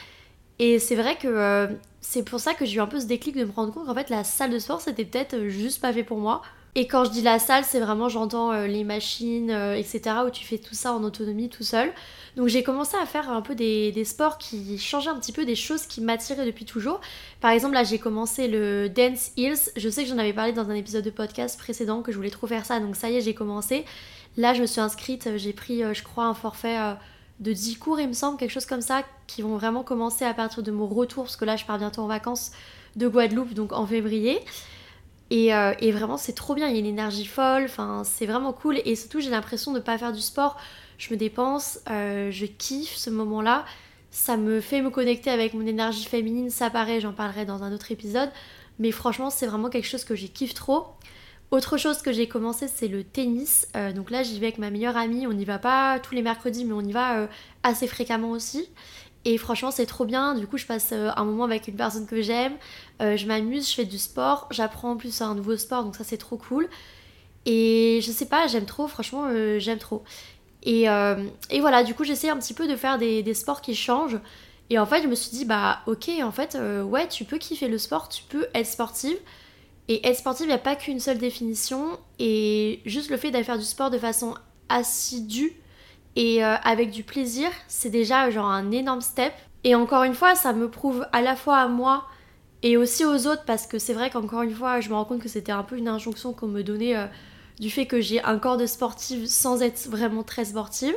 Et 0.57 0.79
c'est 0.79 0.95
vrai 0.95 1.17
que 1.17 1.67
c'est 2.01 2.23
pour 2.23 2.39
ça 2.39 2.55
que 2.55 2.65
j'ai 2.65 2.77
eu 2.77 2.81
un 2.81 2.87
peu 2.87 2.99
ce 2.99 3.05
déclic 3.05 3.37
de 3.37 3.45
me 3.45 3.51
rendre 3.51 3.71
compte 3.71 3.85
qu'en 3.85 3.93
fait 3.93 4.09
la 4.09 4.23
salle 4.23 4.49
de 4.49 4.59
sport 4.59 4.81
c'était 4.81 5.05
peut-être 5.05 5.35
euh, 5.35 5.49
juste 5.49 5.79
pas 5.79 5.93
fait 5.93 6.03
pour 6.03 6.17
moi. 6.17 6.41
Et 6.73 6.87
quand 6.87 7.03
je 7.03 7.11
dis 7.11 7.21
la 7.21 7.37
salle, 7.37 7.65
c'est 7.65 7.81
vraiment 7.81 8.07
j'entends 8.07 8.53
euh, 8.53 8.65
les 8.65 8.85
machines, 8.85 9.51
euh, 9.51 9.75
etc. 9.75 10.01
où 10.25 10.29
tu 10.29 10.45
fais 10.45 10.57
tout 10.57 10.73
ça 10.73 10.93
en 10.93 11.03
autonomie 11.03 11.49
tout 11.49 11.63
seul. 11.63 11.91
Donc 12.37 12.47
j'ai 12.47 12.63
commencé 12.63 12.95
à 12.95 13.05
faire 13.05 13.29
un 13.29 13.41
peu 13.41 13.55
des, 13.55 14.03
sports 14.05 14.37
qui 14.37 14.77
changeaient 14.79 15.09
un 15.09 15.19
petit 15.19 15.33
peu 15.33 15.43
des 15.45 15.57
choses 15.57 15.85
qui 15.85 15.99
m'attiraient 16.01 16.45
depuis 16.45 16.65
toujours. 16.65 17.01
Par 17.41 17.51
exemple 17.51 17.73
là 17.73 17.83
j'ai 17.83 17.99
commencé 17.99 18.47
le 18.47 18.89
Dance 18.89 19.31
Hills. 19.37 19.69
Je 19.75 19.89
sais 19.89 20.03
que 20.03 20.09
j'en 20.09 20.17
avais 20.17 20.33
parlé 20.33 20.53
dans 20.53 20.69
un 20.69 20.75
épisode 20.75 21.03
de 21.03 21.09
podcast 21.09 21.59
précédent 21.59 22.01
que 22.01 22.11
je 22.11 22.17
voulais 22.17 22.29
trop 22.29 22.47
faire 22.47 22.65
ça. 22.65 22.79
Donc 22.79 22.95
ça 22.95 23.09
y 23.09 23.17
est 23.17 23.21
j'ai 23.21 23.35
commencé. 23.35 23.85
Là 24.37 24.53
je 24.53 24.61
me 24.61 24.65
suis 24.65 24.81
inscrite, 24.81 25.29
j'ai 25.35 25.53
pris 25.53 25.83
je 25.93 26.03
crois 26.03 26.25
un 26.25 26.33
forfait 26.33 26.77
de 27.41 27.53
10 27.53 27.77
cours, 27.77 27.99
il 27.99 28.07
me 28.07 28.13
semble, 28.13 28.37
quelque 28.37 28.51
chose 28.51 28.65
comme 28.65 28.81
ça, 28.81 29.03
qui 29.27 29.41
vont 29.41 29.57
vraiment 29.57 29.83
commencer 29.83 30.23
à 30.23 30.33
partir 30.33 30.63
de 30.63 30.71
mon 30.71 30.87
retour, 30.87 31.23
parce 31.23 31.35
que 31.35 31.45
là, 31.45 31.55
je 31.55 31.65
pars 31.65 31.79
bientôt 31.79 32.01
en 32.01 32.07
vacances 32.07 32.51
de 32.95 33.07
Guadeloupe, 33.07 33.53
donc 33.53 33.73
en 33.73 33.85
février. 33.85 34.39
Et, 35.31 35.53
euh, 35.55 35.73
vraiment, 35.91 36.17
c'est 36.17 36.33
trop 36.33 36.53
bien, 36.53 36.67
il 36.67 36.73
y 36.73 36.75
a 36.75 36.79
une 36.79 36.85
énergie 36.85 37.25
folle, 37.25 37.63
enfin, 37.65 38.03
c'est 38.05 38.25
vraiment 38.25 38.53
cool. 38.53 38.79
Et 38.85 38.95
surtout, 38.95 39.21
j'ai 39.21 39.29
l'impression 39.29 39.71
de 39.71 39.77
ne 39.77 39.83
pas 39.83 39.97
faire 39.97 40.11
du 40.11 40.21
sport, 40.21 40.57
je 40.97 41.11
me 41.11 41.17
dépense, 41.17 41.79
euh, 41.89 42.29
je 42.31 42.45
kiffe 42.45 42.95
ce 42.95 43.09
moment-là. 43.09 43.65
Ça 44.11 44.37
me 44.37 44.59
fait 44.59 44.81
me 44.81 44.89
connecter 44.89 45.29
avec 45.29 45.53
mon 45.53 45.65
énergie 45.65 46.05
féminine, 46.05 46.49
ça 46.49 46.69
paraît, 46.69 46.99
j'en 46.99 47.13
parlerai 47.13 47.45
dans 47.45 47.63
un 47.63 47.73
autre 47.73 47.91
épisode. 47.91 48.29
Mais 48.77 48.91
franchement, 48.91 49.29
c'est 49.29 49.47
vraiment 49.47 49.69
quelque 49.69 49.87
chose 49.87 50.03
que 50.03 50.15
j'ai 50.15 50.27
kiffe 50.27 50.53
trop. 50.53 50.87
Autre 51.51 51.75
chose 51.75 52.01
que 52.01 52.13
j'ai 52.13 52.29
commencé, 52.29 52.69
c'est 52.69 52.87
le 52.87 53.03
tennis. 53.03 53.67
Euh, 53.75 53.91
donc 53.91 54.09
là, 54.09 54.23
j'y 54.23 54.39
vais 54.39 54.47
avec 54.47 54.57
ma 54.57 54.69
meilleure 54.69 54.95
amie. 54.95 55.27
On 55.27 55.33
n'y 55.33 55.43
va 55.43 55.59
pas 55.59 55.99
tous 55.99 56.15
les 56.15 56.21
mercredis, 56.21 56.63
mais 56.63 56.73
on 56.73 56.81
y 56.81 56.93
va 56.93 57.17
euh, 57.17 57.27
assez 57.61 57.87
fréquemment 57.87 58.31
aussi. 58.31 58.69
Et 59.25 59.37
franchement, 59.37 59.69
c'est 59.69 59.85
trop 59.85 60.05
bien. 60.05 60.33
Du 60.33 60.47
coup, 60.47 60.57
je 60.57 60.65
passe 60.65 60.91
euh, 60.93 61.09
un 61.17 61.25
moment 61.25 61.43
avec 61.43 61.67
une 61.67 61.75
personne 61.75 62.07
que 62.07 62.21
j'aime. 62.21 62.53
je 63.01 63.25
m'amuse, 63.25 63.69
je 63.69 63.75
fais 63.75 63.85
du 63.85 63.99
sport. 63.99 64.47
J'apprends 64.49 64.91
en 64.91 64.95
plus 64.95 65.21
un 65.21 65.35
nouveau 65.35 65.57
sport, 65.57 65.83
donc 65.83 65.97
ça, 65.97 66.05
c'est 66.05 66.17
trop 66.17 66.37
cool. 66.37 66.69
Et 67.45 67.99
je 68.01 68.11
sais 68.11 68.27
pas, 68.27 68.47
j'aime 68.47 68.65
trop. 68.65 68.87
Franchement, 68.87 69.27
j'aime 69.59 69.79
trop. 69.79 70.03
Et, 70.63 70.85
voilà, 71.59 71.83
du 71.83 71.93
coup, 71.93 72.05
j'essaie 72.05 72.29
un 72.29 72.37
petit 72.37 72.53
peu 72.53 72.65
de 72.69 72.77
faire 72.77 72.97
des, 72.97 73.23
des, 73.23 73.33
sports 73.33 73.61
qui 73.61 73.75
changent. 73.75 74.19
Et 74.69 74.79
en 74.79 74.85
fait, 74.85 75.03
je 75.03 75.07
me 75.07 75.15
suis 75.15 75.31
dit, 75.31 75.43
bah 75.43 75.81
ok, 75.85 76.09
en 76.23 76.31
fait, 76.31 76.57
ouais, 76.85 77.09
tu 77.09 77.25
peux 77.25 77.39
kiffer 77.39 77.67
le 77.67 77.77
sport, 77.77 78.07
tu 78.07 78.23
peux 78.23 78.47
être 78.53 78.67
sportive. 78.67 79.17
Et 79.91 80.07
être 80.07 80.15
sportive, 80.15 80.45
il 80.45 80.47
n'y 80.47 80.55
a 80.55 80.57
pas 80.57 80.77
qu'une 80.77 81.01
seule 81.01 81.17
définition. 81.17 81.99
Et 82.17 82.79
juste 82.85 83.09
le 83.09 83.17
fait 83.17 83.29
d'aller 83.29 83.43
faire 83.43 83.57
du 83.57 83.65
sport 83.65 83.89
de 83.89 83.97
façon 83.97 84.35
assidue 84.69 85.51
et 86.15 86.45
euh, 86.45 86.55
avec 86.63 86.91
du 86.91 87.03
plaisir, 87.03 87.49
c'est 87.67 87.89
déjà 87.89 88.29
genre 88.29 88.45
un 88.45 88.71
énorme 88.71 89.01
step. 89.01 89.33
Et 89.65 89.75
encore 89.75 90.03
une 90.03 90.13
fois, 90.13 90.35
ça 90.35 90.53
me 90.53 90.69
prouve 90.69 91.05
à 91.11 91.21
la 91.21 91.35
fois 91.35 91.57
à 91.57 91.67
moi 91.67 92.05
et 92.63 92.77
aussi 92.77 93.03
aux 93.03 93.27
autres 93.27 93.43
parce 93.45 93.67
que 93.67 93.79
c'est 93.79 93.91
vrai 93.91 94.09
qu'encore 94.09 94.43
une 94.43 94.55
fois, 94.55 94.79
je 94.79 94.87
me 94.87 94.93
rends 94.93 95.03
compte 95.03 95.21
que 95.21 95.27
c'était 95.27 95.51
un 95.51 95.63
peu 95.63 95.75
une 95.75 95.89
injonction 95.89 96.31
qu'on 96.31 96.47
me 96.47 96.63
donnait 96.63 96.95
euh, 96.95 97.07
du 97.59 97.69
fait 97.69 97.85
que 97.85 97.99
j'ai 97.99 98.23
un 98.23 98.39
corps 98.39 98.55
de 98.55 98.67
sportive 98.67 99.25
sans 99.25 99.61
être 99.61 99.89
vraiment 99.89 100.23
très 100.23 100.45
sportive. 100.45 100.95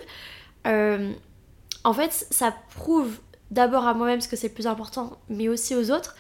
Euh, 0.69 1.13
en 1.83 1.95
fait, 1.95 2.29
ça 2.31 2.55
prouve 2.77 3.19
d'abord 3.51 3.89
à 3.89 3.95
moi-même 3.95 4.21
ce 4.21 4.29
que 4.29 4.37
c'est 4.37 4.49
le 4.51 4.55
plus 4.55 4.69
important, 4.69 5.19
mais 5.29 5.49
aussi 5.49 5.75
aux 5.75 5.91
autres 5.91 6.15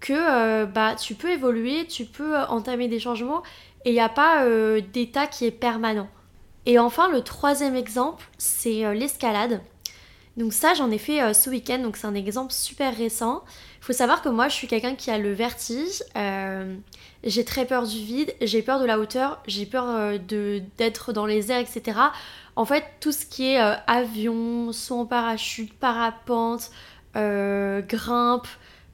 que 0.00 0.12
euh, 0.12 0.66
bah, 0.66 0.94
tu 0.94 1.14
peux 1.14 1.30
évoluer, 1.30 1.86
tu 1.86 2.04
peux 2.04 2.36
euh, 2.36 2.46
entamer 2.46 2.88
des 2.88 3.00
changements 3.00 3.42
et 3.84 3.90
il 3.90 3.94
n'y 3.94 4.00
a 4.00 4.08
pas 4.08 4.44
euh, 4.44 4.80
d'état 4.92 5.26
qui 5.26 5.46
est 5.46 5.50
permanent. 5.50 6.08
Et 6.66 6.78
enfin, 6.78 7.08
le 7.08 7.22
troisième 7.22 7.76
exemple, 7.76 8.28
c'est 8.38 8.92
l'escalade. 8.92 9.62
Donc 10.36 10.52
ça, 10.52 10.74
j'en 10.74 10.90
ai 10.90 10.98
fait 10.98 11.32
ce 11.32 11.48
week-end, 11.48 11.78
donc 11.78 11.96
c'est 11.96 12.08
un 12.08 12.14
exemple 12.14 12.52
super 12.52 12.94
récent. 12.94 13.44
Il 13.80 13.84
faut 13.84 13.92
savoir 13.92 14.20
que 14.20 14.28
moi, 14.28 14.48
je 14.48 14.54
suis 14.54 14.66
quelqu'un 14.66 14.96
qui 14.96 15.12
a 15.12 15.16
le 15.16 15.32
vertige. 15.32 16.02
j'ai 17.22 17.44
très 17.44 17.66
peur 17.66 17.86
du 17.86 17.98
vide, 17.98 18.34
j'ai 18.42 18.62
peur 18.62 18.80
de 18.80 18.84
la 18.84 18.98
hauteur, 18.98 19.40
j'ai 19.46 19.64
peur 19.64 20.18
d'être 20.18 21.12
dans 21.12 21.24
les 21.24 21.52
airs, 21.52 21.60
etc. 21.60 22.00
En 22.56 22.64
fait, 22.64 22.82
tout 22.98 23.12
ce 23.12 23.26
qui 23.26 23.52
est 23.52 23.58
avion, 23.86 24.72
saut 24.72 24.98
en 24.98 25.06
parachute, 25.06 25.72
parapente, 25.72 26.72
grimpe, 27.14 28.48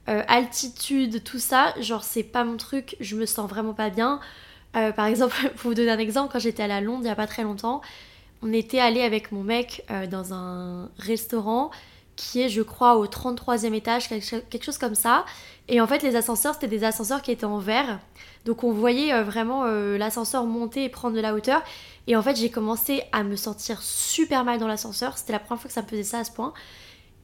euh, 0.09 0.21
altitude, 0.27 1.23
tout 1.23 1.39
ça, 1.39 1.73
genre 1.79 2.03
c'est 2.03 2.23
pas 2.23 2.43
mon 2.43 2.57
truc, 2.57 2.97
je 2.99 3.15
me 3.15 3.25
sens 3.25 3.49
vraiment 3.49 3.73
pas 3.73 3.89
bien. 3.89 4.19
Euh, 4.75 4.91
par 4.91 5.05
exemple, 5.05 5.35
pour 5.55 5.69
vous 5.69 5.75
donner 5.75 5.91
un 5.91 5.99
exemple, 5.99 6.31
quand 6.33 6.39
j'étais 6.39 6.63
à 6.63 6.81
Londres 6.81 7.01
il 7.03 7.07
y 7.07 7.11
a 7.11 7.15
pas 7.15 7.27
très 7.27 7.43
longtemps, 7.43 7.81
on 8.41 8.51
était 8.51 8.79
allé 8.79 9.01
avec 9.01 9.31
mon 9.31 9.43
mec 9.43 9.85
euh, 9.91 10.05
dans 10.07 10.33
un 10.33 10.89
restaurant 10.97 11.71
qui 12.17 12.41
est, 12.41 12.49
je 12.49 12.61
crois, 12.61 12.97
au 12.97 13.07
33e 13.07 13.73
étage, 13.73 14.07
quelque 14.09 14.63
chose 14.63 14.77
comme 14.77 14.93
ça. 14.93 15.25
Et 15.67 15.81
en 15.81 15.87
fait, 15.87 16.03
les 16.03 16.15
ascenseurs, 16.15 16.53
c'était 16.53 16.67
des 16.67 16.83
ascenseurs 16.83 17.23
qui 17.23 17.31
étaient 17.31 17.45
en 17.45 17.57
verre. 17.57 17.99
Donc 18.45 18.63
on 18.63 18.71
voyait 18.71 19.23
vraiment 19.23 19.63
l'ascenseur 19.63 20.45
monter 20.45 20.83
et 20.83 20.89
prendre 20.89 21.15
de 21.15 21.21
la 21.21 21.33
hauteur. 21.33 21.63
Et 22.05 22.15
en 22.15 22.21
fait, 22.21 22.35
j'ai 22.35 22.51
commencé 22.51 23.01
à 23.13 23.23
me 23.23 23.35
sentir 23.35 23.81
super 23.81 24.43
mal 24.43 24.59
dans 24.59 24.67
l'ascenseur. 24.67 25.17
C'était 25.17 25.33
la 25.33 25.39
première 25.39 25.61
fois 25.61 25.69
que 25.69 25.73
ça 25.73 25.81
me 25.81 25.87
faisait 25.87 26.03
ça 26.03 26.19
à 26.19 26.23
ce 26.23 26.31
point. 26.31 26.53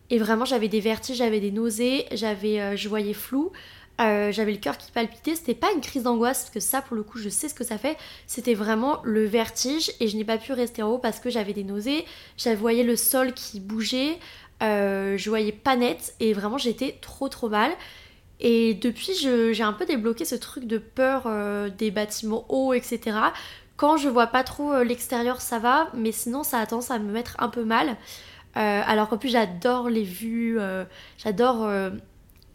Et 0.09 0.17
vraiment, 0.17 0.45
j'avais 0.45 0.67
des 0.67 0.79
vertiges, 0.79 1.17
j'avais 1.17 1.39
des 1.39 1.51
nausées, 1.51 2.05
j'avais, 2.11 2.75
je 2.75 2.89
voyais 2.89 3.13
flou. 3.13 3.51
j'avais 3.99 4.51
le 4.51 4.57
cœur 4.57 4.77
qui 4.77 4.91
palpitait, 4.91 5.35
c'était 5.35 5.53
pas 5.53 5.71
une 5.73 5.81
crise 5.81 6.03
d'angoisse 6.03 6.39
parce 6.43 6.49
que 6.51 6.59
ça 6.59 6.81
pour 6.81 6.95
le 6.95 7.03
coup 7.03 7.17
je 7.19 7.27
sais 7.27 7.49
ce 7.49 7.53
que 7.53 7.65
ça 7.65 7.77
fait, 7.77 7.97
c'était 8.27 8.53
vraiment 8.53 9.01
le 9.03 9.25
vertige 9.25 9.91
et 9.99 10.07
je 10.07 10.15
n'ai 10.15 10.23
pas 10.23 10.37
pu 10.37 10.53
rester 10.53 10.81
en 10.81 10.91
haut 10.91 10.97
parce 10.97 11.19
que 11.19 11.29
j'avais 11.29 11.53
des 11.53 11.65
nausées, 11.65 12.05
j'avais 12.37 12.55
voyé 12.55 12.83
le 12.83 12.95
sol 12.95 13.33
qui 13.33 13.59
bougeait, 13.59 14.17
je 14.61 15.29
voyais 15.29 15.51
pas 15.51 15.75
net 15.75 16.15
et 16.19 16.33
vraiment 16.33 16.57
j'étais 16.57 16.97
trop 17.01 17.29
trop 17.29 17.49
mal. 17.49 17.71
Et 18.39 18.73
depuis, 18.73 19.13
j'ai 19.15 19.63
un 19.63 19.73
peu 19.73 19.85
débloqué 19.85 20.23
ce 20.25 20.35
truc 20.35 20.65
de 20.65 20.77
peur 20.77 21.23
euh, 21.25 21.69
des 21.69 21.91
bâtiments 21.91 22.45
hauts, 22.49 22.73
etc. 22.73 23.17
Quand 23.75 23.97
je 23.97 24.07
vois 24.07 24.27
pas 24.27 24.43
trop 24.43 24.71
euh, 24.71 24.83
l'extérieur, 24.83 25.41
ça 25.41 25.59
va, 25.59 25.89
mais 25.93 26.11
sinon, 26.11 26.43
ça 26.43 26.59
a 26.59 26.65
tendance 26.65 26.91
à 26.91 26.99
me 26.99 27.11
mettre 27.11 27.35
un 27.39 27.49
peu 27.49 27.65
mal. 27.65 27.97
Euh, 28.57 28.81
alors 28.85 29.09
qu'en 29.09 29.17
plus, 29.17 29.29
j'adore 29.29 29.89
les 29.89 30.03
vues, 30.03 30.59
j'adore 31.17 31.69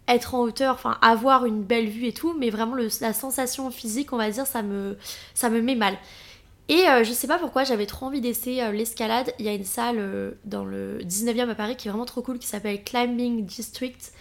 être 0.07 0.35
en 0.35 0.41
hauteur, 0.41 0.75
enfin 0.75 0.99
avoir 1.01 1.47
une 1.47 1.63
belle 1.63 1.89
vue 1.89 2.07
et 2.07 2.13
tout, 2.13 2.35
mais 2.39 2.51
vraiment 2.51 2.77
la 3.01 3.13
sensation 3.13 3.71
physique, 3.71 4.13
on 4.13 4.19
va 4.19 4.31
dire, 4.31 4.47
ça 4.47 4.63
me, 4.63 4.99
ça 5.35 5.51
me 5.51 5.63
met 5.63 5.77
mal. 5.77 5.97
Et 6.69 6.85
je 7.05 7.13
sais 7.13 7.27
pas 7.27 7.39
pourquoi, 7.39 7.65
j'avais 7.65 7.87
trop 7.87 8.07
envie 8.07 8.21
d'essayer 8.21 8.71
l'escalade. 8.73 9.33
Il 9.39 9.45
y 9.45 9.49
a 9.49 9.55
une 9.55 9.65
salle 9.65 10.35
dans 10.45 10.65
le 10.65 10.99
19e 10.99 11.49
à 11.49 11.55
Paris 11.55 11.77
qui 11.77 11.89
est 11.89 11.91
vraiment 11.91 12.07
trop 12.07 12.23
cool, 12.23 12.39
qui 12.39 12.47
s'appelle 12.47 12.83
Climbing 12.83 13.45
District. 13.45 14.13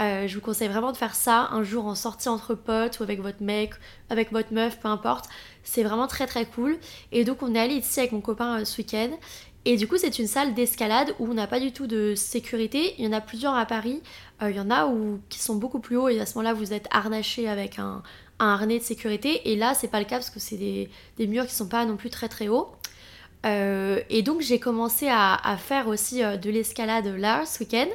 Euh, 0.00 0.26
je 0.26 0.34
vous 0.34 0.40
conseille 0.40 0.68
vraiment 0.68 0.92
de 0.92 0.96
faire 0.96 1.14
ça 1.14 1.48
un 1.52 1.62
jour 1.62 1.84
en 1.84 1.94
sortie 1.94 2.30
entre 2.30 2.54
potes 2.54 3.00
ou 3.00 3.02
avec 3.02 3.20
votre 3.20 3.42
mec, 3.42 3.74
avec 4.08 4.32
votre 4.32 4.52
meuf, 4.52 4.78
peu 4.80 4.88
importe. 4.88 5.26
C'est 5.62 5.82
vraiment 5.82 6.06
très 6.06 6.26
très 6.26 6.46
cool. 6.46 6.78
Et 7.12 7.24
donc 7.24 7.42
on 7.42 7.54
est 7.54 7.60
allé 7.60 7.74
ici 7.74 8.00
avec 8.00 8.12
mon 8.12 8.22
copain 8.22 8.60
euh, 8.60 8.64
ce 8.64 8.78
week-end. 8.78 9.10
Et 9.64 9.76
du 9.76 9.86
coup 9.86 9.98
c'est 9.98 10.18
une 10.18 10.26
salle 10.26 10.54
d'escalade 10.54 11.14
où 11.18 11.28
on 11.28 11.34
n'a 11.34 11.46
pas 11.46 11.60
du 11.60 11.72
tout 11.72 11.86
de 11.86 12.14
sécurité. 12.14 12.94
Il 12.98 13.04
y 13.04 13.08
en 13.08 13.12
a 13.12 13.20
plusieurs 13.20 13.54
à 13.54 13.66
Paris. 13.66 14.02
Euh, 14.42 14.50
il 14.50 14.56
y 14.56 14.60
en 14.60 14.70
a 14.70 14.86
où, 14.86 15.20
qui 15.28 15.38
sont 15.38 15.56
beaucoup 15.56 15.80
plus 15.80 15.96
hauts 15.96 16.08
et 16.08 16.20
à 16.20 16.26
ce 16.26 16.36
moment-là 16.38 16.54
vous 16.54 16.72
êtes 16.72 16.86
harnaché 16.90 17.48
avec 17.48 17.78
un, 17.78 18.02
harnais 18.38 18.78
de 18.78 18.84
sécurité. 18.84 19.50
Et 19.50 19.56
là 19.56 19.74
c'est 19.74 19.88
pas 19.88 19.98
le 19.98 20.06
cas 20.06 20.16
parce 20.16 20.30
que 20.30 20.40
c'est 20.40 20.56
des, 20.56 21.26
murs 21.26 21.46
qui 21.46 21.54
sont 21.54 21.68
pas 21.68 21.84
non 21.84 21.96
plus 21.96 22.10
très 22.10 22.28
très 22.28 22.48
hauts. 22.48 22.72
et 23.44 24.22
donc 24.22 24.40
j'ai 24.40 24.58
commencé 24.58 25.08
à, 25.08 25.34
à, 25.34 25.56
faire 25.56 25.88
aussi 25.88 26.20
de 26.22 26.50
l'escalade 26.50 27.06
là 27.06 27.44
ce 27.44 27.60
week-end. 27.60 27.88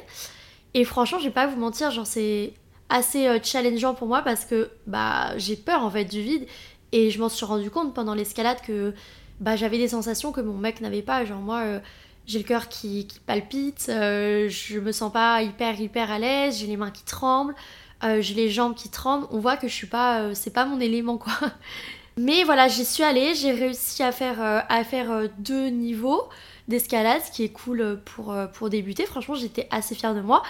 Et 0.74 0.84
franchement, 0.84 1.18
je 1.18 1.24
vais 1.24 1.30
pas 1.30 1.46
vous 1.46 1.56
mentir, 1.58 1.90
genre 1.90 2.06
c'est 2.06 2.52
assez 2.88 3.26
euh, 3.26 3.38
challengeant 3.42 3.94
pour 3.94 4.06
moi 4.06 4.22
parce 4.22 4.44
que 4.44 4.70
bah 4.86 5.36
j'ai 5.38 5.56
peur 5.56 5.82
en 5.82 5.90
fait 5.90 6.04
du 6.04 6.20
vide 6.20 6.46
et 6.92 7.10
je 7.10 7.18
m'en 7.18 7.28
suis 7.28 7.44
rendu 7.44 7.70
compte 7.70 7.94
pendant 7.94 8.14
l'escalade 8.14 8.60
que 8.60 8.94
bah 9.40 9.56
j'avais 9.56 9.78
des 9.78 9.88
sensations 9.88 10.32
que 10.32 10.40
mon 10.40 10.56
mec 10.56 10.80
n'avait 10.80 11.02
pas. 11.02 11.24
Genre 11.24 11.40
moi 11.40 11.60
euh, 11.60 11.80
j'ai 12.26 12.38
le 12.38 12.44
cœur 12.44 12.68
qui, 12.68 13.08
palpite, 13.26 13.86
euh, 13.88 14.48
je 14.48 14.78
me 14.80 14.92
sens 14.92 15.12
pas 15.12 15.42
hyper 15.42 15.80
hyper 15.80 16.10
à 16.10 16.18
l'aise, 16.18 16.58
j'ai 16.58 16.66
les 16.66 16.76
mains 16.76 16.90
qui 16.90 17.04
tremblent, 17.04 17.54
j'ai 18.02 18.34
les 18.34 18.50
jambes 18.50 18.74
qui 18.74 18.88
tremblent. 18.88 19.26
On 19.30 19.38
voit 19.38 19.56
que 19.56 19.68
je 19.68 19.74
suis 19.74 19.86
pas, 19.86 20.34
c'est 20.34 20.52
pas 20.52 20.64
mon 20.66 20.80
élément 20.80 21.18
quoi. 21.18 21.34
Mais 22.18 22.44
voilà, 22.44 22.66
j'y 22.66 22.84
suis 22.84 23.02
allée, 23.02 23.34
j'ai 23.34 23.52
réussi 23.52 24.02
à 24.02 24.10
faire, 24.10 24.40
à 24.40 24.84
faire 24.84 25.28
deux 25.38 25.66
niveaux 25.66 26.28
d'escalade, 26.68 27.22
ce 27.24 27.30
qui 27.30 27.44
est 27.44 27.50
cool 27.50 28.00
pour, 28.04 28.32
euh, 28.32 28.46
pour 28.46 28.70
débuter. 28.70 29.06
Franchement, 29.06 29.34
j'étais 29.34 29.68
assez 29.70 29.94
fière 29.94 30.14
de 30.14 30.20
moi. 30.20 30.42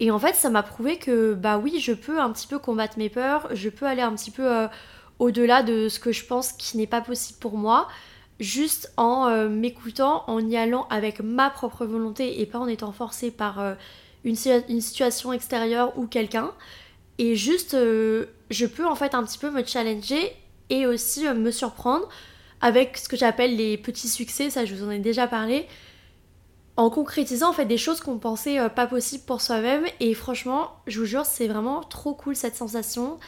Et 0.00 0.10
en 0.10 0.18
fait, 0.18 0.34
ça 0.34 0.50
m'a 0.50 0.62
prouvé 0.62 0.98
que, 0.98 1.34
bah 1.34 1.58
oui, 1.58 1.80
je 1.80 1.92
peux 1.92 2.20
un 2.20 2.30
petit 2.30 2.46
peu 2.46 2.58
combattre 2.58 2.98
mes 2.98 3.08
peurs, 3.08 3.48
je 3.52 3.68
peux 3.68 3.86
aller 3.86 4.02
un 4.02 4.12
petit 4.14 4.30
peu 4.30 4.50
euh, 4.50 4.66
au-delà 5.18 5.62
de 5.62 5.88
ce 5.88 6.00
que 6.00 6.12
je 6.12 6.24
pense 6.24 6.52
qui 6.52 6.76
n'est 6.76 6.86
pas 6.86 7.00
possible 7.00 7.38
pour 7.38 7.56
moi, 7.56 7.88
juste 8.40 8.92
en 8.96 9.28
euh, 9.28 9.48
m'écoutant, 9.48 10.24
en 10.26 10.40
y 10.40 10.56
allant 10.56 10.86
avec 10.90 11.20
ma 11.20 11.50
propre 11.50 11.86
volonté 11.86 12.40
et 12.40 12.46
pas 12.46 12.58
en 12.58 12.66
étant 12.66 12.92
forcée 12.92 13.30
par 13.30 13.76
une, 14.24 14.36
une, 14.68 14.80
situation 14.80 15.32
extérieure 15.32 15.98
ou 15.98 16.06
quelqu'un. 16.06 16.52
Et 17.18 17.36
juste, 17.36 17.74
je 17.74 18.66
peux 18.66 18.86
en 18.86 18.96
fait 18.96 19.14
un 19.14 19.22
petit 19.22 19.38
peu 19.38 19.50
me 19.50 19.64
challenger 19.64 20.32
et 20.70 20.86
aussi 20.86 21.28
me 21.28 21.50
surprendre 21.50 22.08
avec 22.60 22.96
ce 22.96 23.08
que 23.08 23.16
j'appelle 23.16 23.56
les 23.56 23.76
petits 23.76 24.08
succès, 24.08 24.48
ça 24.48 24.64
je 24.64 24.74
vous 24.74 24.84
en 24.84 24.90
ai 24.90 24.98
déjà 24.98 25.26
parlé, 25.26 25.66
en 26.76 26.90
concrétisant 26.90 27.50
en 27.50 27.52
fait 27.52 27.66
des 27.66 27.76
choses 27.76 28.00
qu'on 28.00 28.18
pensait 28.18 28.58
euh, 28.58 28.68
pas 28.68 28.86
possibles 28.86 29.24
pour 29.24 29.40
soi-même. 29.40 29.84
Et 30.00 30.14
franchement, 30.14 30.70
je 30.86 31.00
vous 31.00 31.06
jure, 31.06 31.24
c'est 31.26 31.46
vraiment 31.46 31.82
trop 31.82 32.14
cool 32.14 32.34
cette 32.34 32.56
sensation 32.56 33.18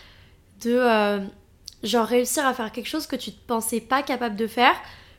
de 0.62 0.72
euh, 0.72 1.20
genre 1.82 2.06
réussir 2.06 2.46
à 2.46 2.54
faire 2.54 2.72
quelque 2.72 2.88
chose 2.88 3.06
que 3.06 3.16
tu 3.16 3.30
ne 3.30 3.36
pensais 3.46 3.80
pas 3.80 4.02
capable 4.02 4.36
de 4.36 4.46
faire. 4.46 4.74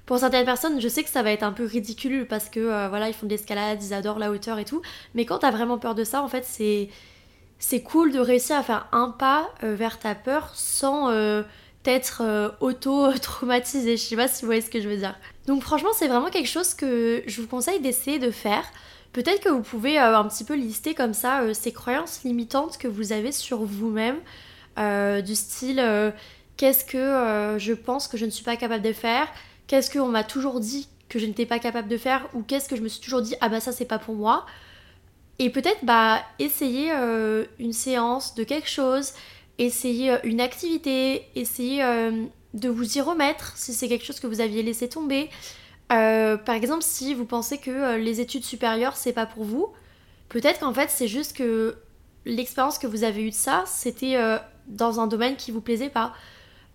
Pour 0.05 0.19
certaines 0.19 0.45
personnes, 0.45 0.79
je 0.79 0.87
sais 0.87 1.03
que 1.03 1.09
ça 1.09 1.21
va 1.21 1.31
être 1.31 1.43
un 1.43 1.51
peu 1.51 1.65
ridicule 1.65 2.27
parce 2.27 2.49
que 2.49 2.59
euh, 2.59 2.87
voilà, 2.89 3.09
ils 3.09 3.13
font 3.13 3.25
de 3.25 3.31
l'escalade, 3.31 3.83
ils 3.83 3.93
adorent 3.93 4.19
la 4.19 4.31
hauteur 4.31 4.57
et 4.59 4.65
tout. 4.65 4.81
Mais 5.15 5.25
quand 5.25 5.39
t'as 5.39 5.51
vraiment 5.51 5.77
peur 5.77 5.95
de 5.95 6.03
ça, 6.03 6.23
en 6.23 6.27
fait, 6.27 6.45
c'est 6.45 6.89
c'est 7.59 7.81
cool 7.81 8.11
de 8.11 8.19
réussir 8.19 8.55
à 8.55 8.63
faire 8.63 8.87
un 8.91 9.09
pas 9.09 9.49
vers 9.63 9.97
ta 9.97 10.13
peur 10.13 10.51
sans 10.53 11.09
être 11.87 12.21
euh, 12.23 12.49
auto-traumatisé. 12.59 13.97
Je 13.97 14.01
sais 14.01 14.15
pas 14.15 14.27
si 14.27 14.41
vous 14.41 14.47
voyez 14.47 14.61
ce 14.61 14.69
que 14.69 14.81
je 14.81 14.87
veux 14.87 14.97
dire. 14.97 15.15
Donc 15.45 15.63
franchement, 15.63 15.89
c'est 15.93 16.07
vraiment 16.07 16.29
quelque 16.29 16.49
chose 16.49 16.73
que 16.73 17.23
je 17.25 17.41
vous 17.41 17.47
conseille 17.47 17.79
d'essayer 17.79 18.19
de 18.19 18.31
faire. 18.31 18.63
Peut-être 19.13 19.41
que 19.41 19.49
vous 19.49 19.61
pouvez 19.61 19.99
euh, 19.99 20.17
un 20.17 20.25
petit 20.25 20.43
peu 20.43 20.55
lister 20.55 20.93
comme 20.93 21.13
ça 21.13 21.41
euh, 21.41 21.53
ces 21.53 21.71
croyances 21.71 22.23
limitantes 22.23 22.77
que 22.77 22.87
vous 22.87 23.11
avez 23.11 23.31
sur 23.31 23.63
vous-même, 23.63 24.17
du 25.23 25.33
style 25.33 25.81
qu'est-ce 26.57 26.83
que 26.83 27.57
je 27.59 27.73
pense 27.73 28.07
que 28.07 28.17
je 28.17 28.25
ne 28.25 28.31
suis 28.31 28.43
pas 28.43 28.57
capable 28.57 28.83
de 28.83 28.93
faire, 28.93 29.27
qu'est-ce 29.67 29.91
qu'on 29.91 30.07
m'a 30.07 30.23
toujours 30.23 30.59
dit 30.59 30.89
que 31.07 31.19
je 31.19 31.25
n'étais 31.25 31.45
pas 31.45 31.59
capable 31.59 31.87
de 31.87 31.97
faire, 31.97 32.27
ou 32.33 32.41
qu'est-ce 32.41 32.67
que 32.67 32.75
je 32.75 32.81
me 32.81 32.87
suis 32.87 32.99
toujours 32.99 33.21
dit 33.21 33.35
ah 33.39 33.49
bah 33.49 33.59
ça 33.59 33.71
c'est 33.71 33.85
pas 33.85 33.99
pour 33.99 34.15
moi. 34.15 34.45
Et 35.39 35.49
peut-être 35.49 35.83
bah 35.83 36.21
essayer 36.39 36.91
une 37.59 37.73
séance 37.73 38.35
de 38.35 38.43
quelque 38.43 38.69
chose, 38.69 39.13
essayez 39.57 40.11
euh, 40.11 40.17
une 40.23 40.41
activité, 40.41 41.23
essayez 41.35 41.83
euh, 41.83 42.25
de 42.53 42.69
vous 42.69 42.97
y 42.97 43.01
remettre 43.01 43.53
si 43.55 43.73
c'est 43.73 43.87
quelque 43.87 44.05
chose 44.05 44.19
que 44.19 44.27
vous 44.27 44.41
aviez 44.41 44.63
laissé 44.63 44.87
tomber. 44.89 45.29
Euh, 45.91 46.37
par 46.37 46.55
exemple, 46.55 46.83
si 46.83 47.13
vous 47.13 47.25
pensez 47.25 47.57
que 47.57 47.95
les 47.97 48.19
études 48.19 48.43
supérieures 48.43 48.95
c'est 48.95 49.13
pas 49.13 49.25
pour 49.25 49.43
vous, 49.43 49.69
peut-être 50.29 50.59
qu'en 50.59 50.73
fait 50.73 50.89
c'est 50.89 51.07
juste 51.07 51.35
que 51.35 51.77
l'expérience 52.25 52.77
que 52.77 52.87
vous 52.87 53.03
avez 53.03 53.23
eue 53.23 53.29
de 53.29 53.35
ça, 53.35 53.63
c'était 53.65 54.17
dans 54.67 54.99
un 54.99 55.07
domaine 55.07 55.37
qui 55.37 55.51
vous 55.51 55.61
plaisait 55.61 55.89
pas. 55.89 56.13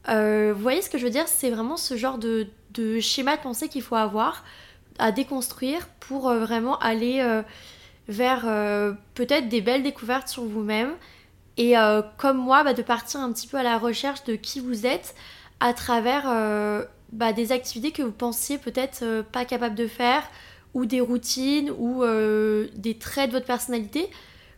Vous 0.08 0.60
voyez 0.60 0.82
ce 0.82 0.90
que 0.90 0.98
je 0.98 1.04
veux 1.04 1.10
dire? 1.10 1.28
C'est 1.28 1.50
vraiment 1.50 1.76
ce 1.76 1.96
genre 1.96 2.18
de, 2.18 2.48
schéma 3.00 3.36
de 3.36 3.42
pensée 3.42 3.68
qu'il 3.68 3.82
faut 3.82 3.96
avoir 3.96 4.44
à 4.98 5.12
déconstruire 5.12 5.88
pour 6.00 6.32
vraiment 6.32 6.78
aller 6.78 7.24
vers 8.08 8.42
peut-être 9.14 9.48
des 9.48 9.60
belles 9.60 9.82
découvertes 9.82 10.28
sur 10.28 10.44
vous-même. 10.44 10.92
Et 11.56 11.76
euh, 11.76 12.02
comme 12.16 12.38
moi, 12.38 12.64
bah, 12.64 12.74
de 12.74 12.82
partir 12.82 13.20
un 13.20 13.32
petit 13.32 13.46
peu 13.46 13.56
à 13.56 13.62
la 13.62 13.78
recherche 13.78 14.24
de 14.24 14.36
qui 14.36 14.60
vous 14.60 14.86
êtes 14.86 15.14
à 15.60 15.74
travers 15.74 16.24
euh, 16.26 16.84
bah, 17.12 17.32
des 17.32 17.52
activités 17.52 17.92
que 17.92 18.02
vous 18.02 18.12
pensiez 18.12 18.58
peut-être 18.58 19.02
euh, 19.02 19.22
pas 19.22 19.44
capable 19.44 19.74
de 19.74 19.86
faire, 19.86 20.22
ou 20.74 20.86
des 20.86 21.00
routines, 21.00 21.70
ou 21.70 22.02
des 22.74 22.96
traits 22.98 23.28
de 23.28 23.34
votre 23.34 23.44
personnalité 23.44 24.08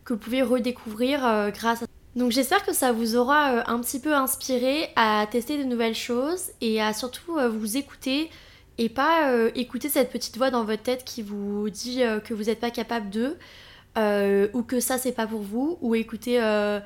que 0.05 0.13
vous 0.13 0.21
pouvez 0.21 0.43
redécouvrir 0.43 1.51
grâce 1.53 1.83
à 1.83 1.87
donc 2.17 2.31
j'espère 2.31 2.65
que 2.65 2.73
ça 2.73 2.93
vous 2.93 3.17
aura 3.17 3.71
un 3.71 3.81
petit 3.81 4.01
peu 4.01 4.15
inspiré 4.15 4.89
à 4.97 5.27
tester 5.31 5.59
de 5.59 5.65
nouvelles 5.65 5.95
choses 5.95 6.51
et 6.61 6.81
à 6.81 6.93
surtout 6.93 7.37
vous 7.51 7.77
écouter 7.77 8.31
et 8.79 8.89
pas 8.89 9.31
écouter 9.55 9.89
cette 9.89 10.11
petite 10.11 10.37
voix 10.37 10.51
dans 10.51 10.65
votre 10.65 10.83
tête 10.83 11.05
qui 11.05 11.23
vous 11.23 11.71
dit 11.71 12.03
que 12.25 12.35
vous 12.35 12.45
n'êtes 12.45 12.61
pas 12.61 12.71
capable 12.71 13.11
de. 13.11 13.37
Euh, 13.97 14.49
ou 14.55 14.63
que 14.63 14.81
ça 14.81 14.99
c'est 14.99 15.13
pas 15.13 15.27
pour 15.27 15.43
vous, 15.43 15.79
ou 15.81 15.95
euh, 15.95 16.81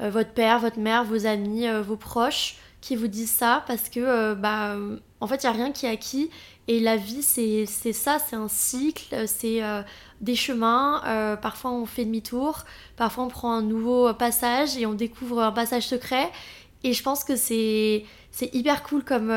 euh, 0.00 0.10
votre 0.10 0.30
père, 0.30 0.58
votre 0.58 0.78
mère, 0.78 1.04
vos 1.04 1.26
amis, 1.26 1.66
vos 1.82 1.96
proches 1.96 2.56
qui 2.80 2.96
vous 2.96 3.06
disent 3.06 3.30
ça 3.30 3.64
parce 3.66 3.88
que 3.88 4.34
bah 4.34 4.76
en 5.20 5.26
fait 5.26 5.42
il 5.42 5.44
y 5.44 5.48
a 5.48 5.52
rien 5.52 5.72
qui 5.72 5.86
est 5.86 5.90
acquis 5.90 6.30
et 6.68 6.78
la 6.80 6.96
vie 6.96 7.22
c'est 7.22 7.66
ça, 7.66 8.18
c'est 8.18 8.36
un 8.36 8.46
cycle, 8.46 9.26
c'est 9.26 9.60
des 10.20 10.36
chemins, 10.36 11.36
parfois 11.42 11.72
on 11.72 11.86
fait 11.86 12.04
demi-tour, 12.04 12.64
parfois 12.96 13.24
on 13.24 13.28
prend 13.28 13.52
un 13.52 13.62
nouveau 13.62 14.14
passage 14.14 14.76
et 14.76 14.86
on 14.86 14.94
découvre 14.94 15.42
un 15.42 15.52
passage 15.52 15.88
secret 15.88 16.30
et 16.84 16.92
je 16.92 17.02
pense 17.02 17.24
que 17.24 17.34
c'est 17.34 18.04
hyper 18.40 18.82
cool 18.84 19.02
comme 19.02 19.32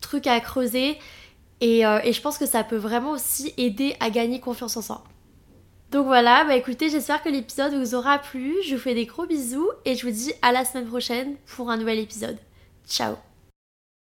truc 0.00 0.26
à 0.26 0.38
creuser 0.40 0.98
et, 1.60 1.80
et 1.80 2.12
je 2.12 2.20
pense 2.20 2.38
que 2.38 2.46
ça 2.46 2.62
peut 2.62 2.76
vraiment 2.76 3.10
aussi 3.12 3.52
aider 3.56 3.96
à 4.00 4.10
gagner 4.10 4.38
confiance 4.38 4.76
en 4.76 4.82
soi. 4.82 5.04
Donc 5.90 6.06
voilà, 6.06 6.44
bah 6.44 6.56
écoutez, 6.56 6.90
j'espère 6.90 7.22
que 7.22 7.28
l'épisode 7.28 7.72
vous 7.74 7.94
aura 7.94 8.18
plu. 8.18 8.56
Je 8.66 8.74
vous 8.74 8.80
fais 8.80 8.94
des 8.94 9.06
gros 9.06 9.26
bisous 9.26 9.70
et 9.84 9.94
je 9.94 10.04
vous 10.04 10.12
dis 10.12 10.32
à 10.42 10.52
la 10.52 10.64
semaine 10.64 10.86
prochaine 10.86 11.36
pour 11.46 11.70
un 11.70 11.76
nouvel 11.76 12.00
épisode. 12.00 12.38
Ciao 12.88 13.25